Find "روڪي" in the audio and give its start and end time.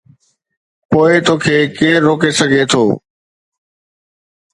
2.07-2.31